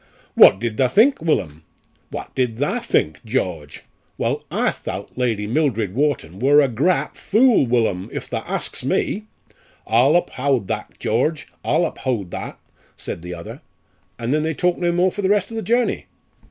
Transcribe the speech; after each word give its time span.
'What 0.33 0.57
did 0.57 0.77
tha 0.77 0.89
think, 0.89 1.21
Willum?' 1.21 1.61
'What 2.09 2.33
did 2.33 2.57
tha 2.57 2.79
think, 2.79 3.23
George?' 3.23 3.83
'Wal, 4.17 4.43
aa 4.49 4.71
thowt 4.71 5.15
Laady 5.15 5.47
Mildred 5.47 5.93
Wharton 5.93 6.39
wor 6.39 6.59
a 6.59 6.67
graät 6.67 7.15
fule, 7.15 7.67
Willum, 7.67 8.09
if 8.11 8.27
tha 8.27 8.43
asks 8.49 8.83
me.' 8.83 9.25
'I'll 9.85 10.15
uphowd 10.15 10.67
tha, 10.67 10.85
George! 10.97 11.49
I'll 11.63 11.85
uphowd 11.85 12.31
tha!' 12.31 12.57
said 12.97 13.21
the 13.21 13.35
other, 13.35 13.61
and 14.17 14.33
then 14.33 14.41
they 14.41 14.55
talked 14.55 14.79
no 14.79 14.91
more 14.91 15.11
for 15.11 15.21
the 15.21 15.29
rest 15.29 15.51
of 15.51 15.55
the 15.55 15.61
journey." 15.61 16.07